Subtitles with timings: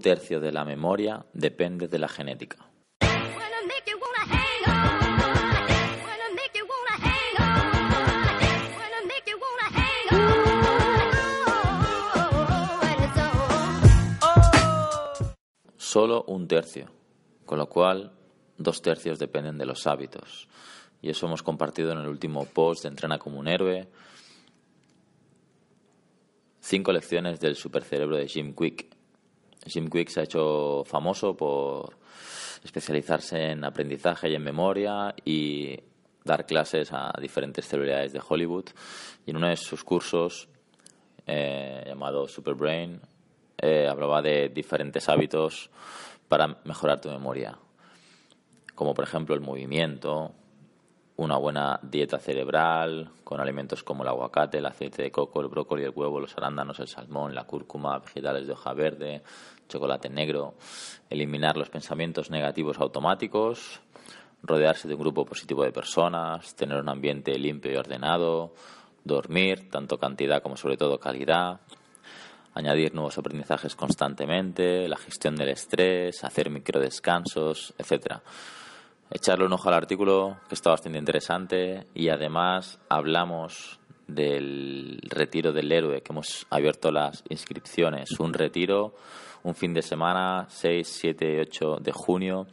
[0.00, 2.56] un tercio de la memoria depende de la genética.
[15.76, 16.86] Solo un tercio,
[17.44, 18.10] con lo cual
[18.56, 20.48] dos tercios dependen de los hábitos.
[21.02, 23.86] Y eso hemos compartido en el último post de Entrena como un héroe.
[26.60, 28.99] Cinco lecciones del supercerebro de Jim Quick.
[29.66, 31.96] Jim Quick se ha hecho famoso por
[32.64, 35.78] especializarse en aprendizaje y en memoria y
[36.24, 38.66] dar clases a diferentes celebridades de Hollywood.
[39.26, 40.48] Y en uno de sus cursos,
[41.26, 43.00] eh, llamado Superbrain,
[43.58, 45.70] eh, hablaba de diferentes hábitos
[46.28, 47.58] para mejorar tu memoria,
[48.74, 50.34] como por ejemplo el movimiento,
[51.24, 55.84] una buena dieta cerebral, con alimentos como el aguacate, el aceite de coco, el brócoli,
[55.84, 59.22] el huevo, los arándanos, el salmón, la cúrcuma, vegetales de hoja verde,
[59.68, 60.54] chocolate negro,
[61.10, 63.80] eliminar los pensamientos negativos automáticos,
[64.42, 68.54] rodearse de un grupo positivo de personas, tener un ambiente limpio y ordenado,
[69.04, 71.60] dormir, tanto cantidad como sobre todo calidad,
[72.54, 78.22] añadir nuevos aprendizajes constantemente, la gestión del estrés, hacer microdescansos, etcétera
[79.10, 85.70] echarle un ojo al artículo que está bastante interesante y además hablamos del retiro del
[85.70, 88.18] héroe que hemos abierto las inscripciones.
[88.18, 88.94] Un retiro,
[89.42, 92.46] un fin de semana, 6, 7, 8 de junio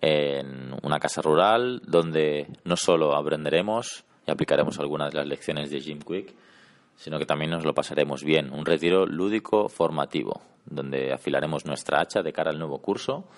[0.00, 5.80] en una casa rural donde no solo aprenderemos y aplicaremos algunas de las lecciones de
[5.80, 6.34] Jim Quick,
[6.96, 8.52] sino que también nos lo pasaremos bien.
[8.52, 13.28] Un retiro lúdico formativo, donde afilaremos nuestra hacha de cara al nuevo curso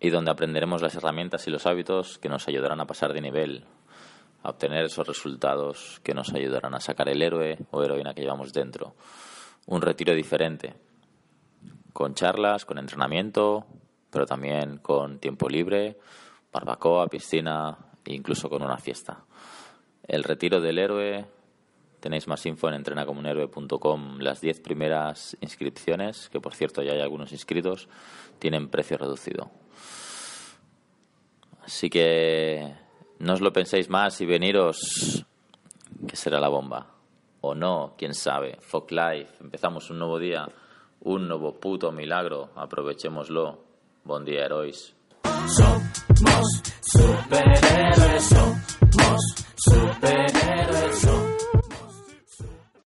[0.00, 3.64] y donde aprenderemos las herramientas y los hábitos que nos ayudarán a pasar de nivel,
[4.42, 8.52] a obtener esos resultados que nos ayudarán a sacar el héroe o heroína que llevamos
[8.52, 8.94] dentro.
[9.66, 10.74] Un retiro diferente,
[11.92, 13.66] con charlas, con entrenamiento,
[14.10, 15.98] pero también con tiempo libre,
[16.52, 19.24] barbacoa, piscina e incluso con una fiesta.
[20.06, 21.26] El retiro del héroe
[22.06, 24.18] Tenéis más info en entrenacomunhéroe.com.
[24.20, 27.88] Las 10 primeras inscripciones, que por cierto ya hay algunos inscritos,
[28.38, 29.50] tienen precio reducido.
[31.64, 32.76] Así que
[33.18, 35.26] no os lo penséis más y veniros,
[36.06, 36.94] que será la bomba.
[37.40, 38.56] O no, quién sabe.
[38.60, 40.48] Folk Life, empezamos un nuevo día,
[41.00, 42.50] un nuevo puto milagro.
[42.54, 43.64] Aprovechémoslo.
[44.04, 44.94] Buen día, herois.